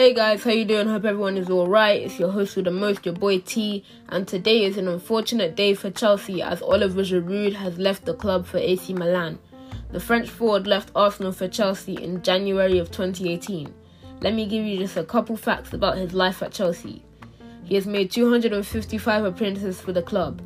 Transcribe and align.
Hey 0.00 0.14
guys, 0.14 0.44
how 0.44 0.50
you 0.50 0.64
doing? 0.64 0.88
Hope 0.88 1.04
everyone 1.04 1.36
is 1.36 1.50
alright. 1.50 2.00
It's 2.00 2.18
your 2.18 2.30
host 2.30 2.56
with 2.56 2.64
the 2.64 2.70
most, 2.70 3.04
your 3.04 3.14
boy 3.14 3.40
T, 3.40 3.84
and 4.08 4.26
today 4.26 4.64
is 4.64 4.78
an 4.78 4.88
unfortunate 4.88 5.54
day 5.56 5.74
for 5.74 5.90
Chelsea 5.90 6.40
as 6.40 6.62
Oliver 6.62 7.02
Giroud 7.02 7.52
has 7.52 7.76
left 7.76 8.06
the 8.06 8.14
club 8.14 8.46
for 8.46 8.56
AC 8.56 8.94
Milan. 8.94 9.38
The 9.90 10.00
French 10.00 10.30
forward 10.30 10.66
left 10.66 10.90
Arsenal 10.96 11.32
for 11.32 11.48
Chelsea 11.48 12.02
in 12.02 12.22
January 12.22 12.78
of 12.78 12.90
2018. 12.90 13.74
Let 14.22 14.32
me 14.32 14.46
give 14.46 14.64
you 14.64 14.78
just 14.78 14.96
a 14.96 15.04
couple 15.04 15.36
facts 15.36 15.74
about 15.74 15.98
his 15.98 16.14
life 16.14 16.42
at 16.42 16.52
Chelsea. 16.52 17.04
He 17.64 17.74
has 17.74 17.86
made 17.86 18.10
255 18.10 19.24
appearances 19.26 19.82
for 19.82 19.92
the 19.92 20.00
club. 20.00 20.40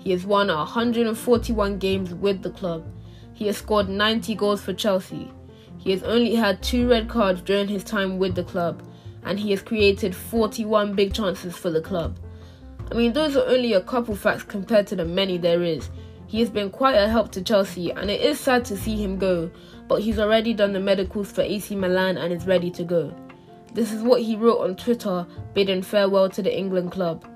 He 0.00 0.10
has 0.10 0.26
won 0.26 0.48
141 0.48 1.78
games 1.78 2.12
with 2.12 2.42
the 2.42 2.50
club. 2.50 2.84
He 3.32 3.46
has 3.46 3.56
scored 3.56 3.88
90 3.88 4.34
goals 4.34 4.60
for 4.60 4.74
Chelsea. 4.74 5.32
He 5.78 5.92
has 5.92 6.02
only 6.02 6.34
had 6.34 6.62
two 6.62 6.90
red 6.90 7.08
cards 7.08 7.40
during 7.40 7.68
his 7.68 7.84
time 7.84 8.18
with 8.18 8.34
the 8.34 8.44
club, 8.44 8.82
and 9.24 9.38
he 9.38 9.50
has 9.50 9.62
created 9.62 10.14
41 10.14 10.94
big 10.94 11.12
chances 11.12 11.56
for 11.56 11.70
the 11.70 11.80
club. 11.80 12.18
I 12.90 12.94
mean, 12.94 13.12
those 13.12 13.36
are 13.36 13.46
only 13.46 13.74
a 13.74 13.80
couple 13.80 14.16
facts 14.16 14.42
compared 14.42 14.86
to 14.88 14.96
the 14.96 15.04
many 15.04 15.36
there 15.36 15.62
is. 15.62 15.90
He 16.26 16.40
has 16.40 16.50
been 16.50 16.70
quite 16.70 16.94
a 16.94 17.08
help 17.08 17.32
to 17.32 17.42
Chelsea, 17.42 17.90
and 17.90 18.10
it 18.10 18.20
is 18.20 18.38
sad 18.38 18.64
to 18.66 18.76
see 18.76 18.96
him 18.96 19.18
go, 19.18 19.50
but 19.88 20.02
he's 20.02 20.18
already 20.18 20.54
done 20.54 20.72
the 20.72 20.80
medicals 20.80 21.32
for 21.32 21.42
AC 21.42 21.74
Milan 21.74 22.16
and 22.18 22.32
is 22.32 22.46
ready 22.46 22.70
to 22.72 22.84
go. 22.84 23.14
This 23.74 23.92
is 23.92 24.02
what 24.02 24.22
he 24.22 24.36
wrote 24.36 24.60
on 24.60 24.76
Twitter, 24.76 25.26
bidding 25.54 25.82
farewell 25.82 26.30
to 26.30 26.42
the 26.42 26.56
England 26.56 26.92
club. 26.92 27.26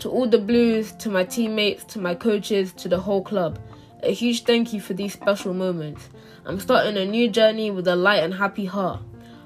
To 0.00 0.10
all 0.10 0.26
the 0.26 0.38
Blues, 0.38 0.92
to 0.92 1.08
my 1.08 1.24
teammates, 1.24 1.84
to 1.84 1.98
my 1.98 2.14
coaches, 2.14 2.72
to 2.74 2.88
the 2.88 2.98
whole 2.98 3.22
club, 3.22 3.58
a 4.02 4.12
huge 4.12 4.44
thank 4.44 4.72
you 4.72 4.80
for 4.80 4.92
these 4.92 5.12
special 5.12 5.54
moments. 5.54 6.08
I'm 6.44 6.60
starting 6.60 6.96
a 6.96 7.06
new 7.06 7.28
journey 7.30 7.70
with 7.70 7.88
a 7.88 7.96
light 7.96 8.22
and 8.22 8.34
happy 8.34 8.66
heart. 8.66 9.00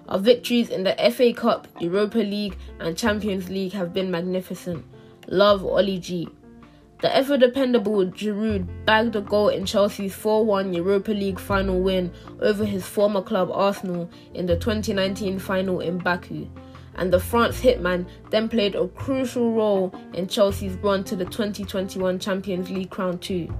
Our 0.09 0.19
victories 0.19 0.71
in 0.71 0.85
the 0.85 0.97
FA 1.13 1.35
Cup, 1.35 1.69
Europa 1.81 2.19
League, 2.19 2.57
and 2.81 2.97
Champions 2.97 3.51
League 3.51 3.75
have 3.75 3.93
been 3.93 4.11
magnificent. 4.11 4.83
Love, 5.29 5.63
Ollie 5.67 5.99
G. 5.99 6.27
The 7.03 7.15
ever 7.15 7.37
dependable 7.37 8.07
Giroud 8.07 8.67
bagged 8.87 9.17
a 9.17 9.21
goal 9.21 9.51
in 9.51 9.67
Chelsea's 9.67 10.15
4 10.15 10.47
1 10.47 10.73
Europa 10.73 11.11
League 11.13 11.39
final 11.39 11.79
win 11.81 12.11
over 12.41 12.65
his 12.65 12.87
former 12.87 13.21
club 13.21 13.51
Arsenal 13.53 14.11
in 14.33 14.47
the 14.47 14.57
2019 14.57 15.39
final 15.39 15.81
in 15.81 15.99
Baku. 15.99 16.49
And 16.95 17.13
the 17.13 17.21
France 17.21 17.61
hitman 17.61 18.09
then 18.31 18.49
played 18.49 18.75
a 18.75 18.89
crucial 18.89 19.53
role 19.53 19.95
in 20.15 20.27
Chelsea's 20.27 20.77
run 20.79 21.05
to 21.05 21.17
the 21.17 21.27
2021 21.27 22.19
Champions 22.19 22.71
League 22.71 22.91
crown 22.91 23.19
too. 23.19 23.55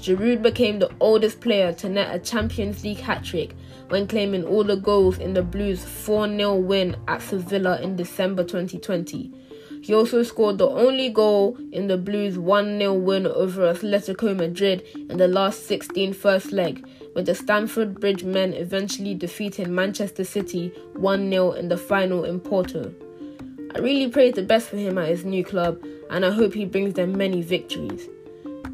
Giroud 0.00 0.42
became 0.42 0.78
the 0.78 0.90
oldest 1.00 1.40
player 1.40 1.72
to 1.72 1.88
net 1.88 2.14
a 2.14 2.20
Champions 2.20 2.84
League 2.84 3.00
hat 3.00 3.24
trick 3.24 3.56
when 3.88 4.06
claiming 4.06 4.44
all 4.44 4.62
the 4.62 4.76
goals 4.76 5.18
in 5.18 5.34
the 5.34 5.42
Blues' 5.42 5.84
4 5.84 6.28
0 6.28 6.54
win 6.54 6.96
at 7.08 7.20
Sevilla 7.20 7.80
in 7.80 7.96
December 7.96 8.44
2020. 8.44 9.32
He 9.82 9.94
also 9.94 10.22
scored 10.22 10.58
the 10.58 10.68
only 10.68 11.08
goal 11.08 11.56
in 11.72 11.88
the 11.88 11.98
Blues' 11.98 12.38
1 12.38 12.78
0 12.78 12.94
win 12.94 13.26
over 13.26 13.72
Atletico 13.74 14.36
Madrid 14.36 14.84
in 14.94 15.16
the 15.16 15.26
last 15.26 15.66
16 15.66 16.12
first 16.12 16.52
leg, 16.52 16.86
with 17.16 17.26
the 17.26 17.34
Stamford 17.34 17.98
Bridge 17.98 18.22
men 18.22 18.52
eventually 18.52 19.14
defeating 19.14 19.74
Manchester 19.74 20.22
City 20.22 20.68
1 20.94 21.28
0 21.28 21.52
in 21.52 21.68
the 21.68 21.76
final 21.76 22.24
in 22.24 22.38
Porto. 22.38 22.94
I 23.74 23.80
really 23.80 24.08
pray 24.08 24.30
the 24.30 24.42
best 24.42 24.68
for 24.68 24.76
him 24.76 24.96
at 24.96 25.08
his 25.08 25.24
new 25.24 25.44
club, 25.44 25.82
and 26.08 26.24
I 26.24 26.30
hope 26.30 26.54
he 26.54 26.64
brings 26.64 26.94
them 26.94 27.18
many 27.18 27.42
victories. 27.42 28.08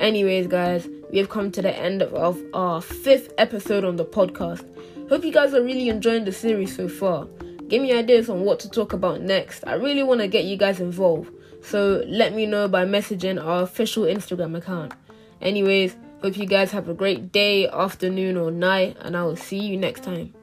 Anyways, 0.00 0.48
guys, 0.48 0.88
we 1.10 1.18
have 1.18 1.28
come 1.28 1.50
to 1.52 1.62
the 1.62 1.74
end 1.74 2.02
of 2.02 2.42
our 2.52 2.80
fifth 2.80 3.32
episode 3.38 3.84
on 3.84 3.96
the 3.96 4.04
podcast. 4.04 4.64
Hope 5.08 5.24
you 5.24 5.32
guys 5.32 5.54
are 5.54 5.62
really 5.62 5.88
enjoying 5.88 6.24
the 6.24 6.32
series 6.32 6.74
so 6.74 6.88
far. 6.88 7.26
Give 7.68 7.80
me 7.80 7.92
ideas 7.92 8.28
on 8.28 8.40
what 8.40 8.58
to 8.60 8.70
talk 8.70 8.92
about 8.92 9.20
next. 9.20 9.64
I 9.66 9.74
really 9.74 10.02
want 10.02 10.20
to 10.20 10.28
get 10.28 10.44
you 10.44 10.56
guys 10.56 10.80
involved. 10.80 11.32
So 11.62 12.04
let 12.06 12.34
me 12.34 12.44
know 12.44 12.68
by 12.68 12.84
messaging 12.84 13.42
our 13.42 13.62
official 13.62 14.04
Instagram 14.04 14.56
account. 14.56 14.92
Anyways, 15.40 15.96
hope 16.22 16.36
you 16.36 16.46
guys 16.46 16.70
have 16.72 16.88
a 16.88 16.94
great 16.94 17.32
day, 17.32 17.68
afternoon, 17.68 18.36
or 18.36 18.50
night, 18.50 18.96
and 19.00 19.16
I 19.16 19.22
will 19.22 19.36
see 19.36 19.58
you 19.58 19.76
next 19.76 20.02
time. 20.02 20.34